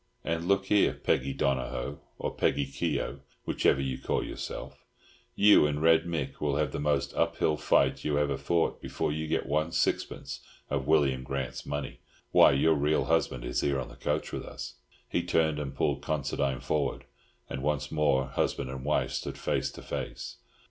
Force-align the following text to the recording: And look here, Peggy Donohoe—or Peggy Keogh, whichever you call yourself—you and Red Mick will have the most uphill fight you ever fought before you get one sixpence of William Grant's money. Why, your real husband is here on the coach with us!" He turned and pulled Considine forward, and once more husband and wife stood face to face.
And 0.23 0.47
look 0.47 0.65
here, 0.65 0.93
Peggy 0.93 1.31
Donohoe—or 1.31 2.33
Peggy 2.33 2.65
Keogh, 2.65 3.19
whichever 3.45 3.79
you 3.79 3.99
call 3.99 4.23
yourself—you 4.23 5.67
and 5.67 5.79
Red 5.79 6.05
Mick 6.05 6.41
will 6.41 6.55
have 6.55 6.71
the 6.71 6.79
most 6.79 7.13
uphill 7.13 7.55
fight 7.55 8.03
you 8.03 8.17
ever 8.17 8.35
fought 8.35 8.81
before 8.81 9.11
you 9.11 9.27
get 9.27 9.45
one 9.45 9.71
sixpence 9.71 10.39
of 10.71 10.87
William 10.87 11.21
Grant's 11.21 11.67
money. 11.67 11.99
Why, 12.31 12.51
your 12.53 12.73
real 12.73 13.05
husband 13.05 13.45
is 13.45 13.61
here 13.61 13.79
on 13.79 13.89
the 13.89 13.95
coach 13.95 14.31
with 14.31 14.43
us!" 14.43 14.73
He 15.07 15.21
turned 15.21 15.59
and 15.59 15.75
pulled 15.75 16.01
Considine 16.01 16.61
forward, 16.61 17.05
and 17.47 17.61
once 17.61 17.91
more 17.91 18.25
husband 18.25 18.71
and 18.71 18.83
wife 18.83 19.11
stood 19.11 19.37
face 19.37 19.69
to 19.73 19.83
face. 19.83 20.37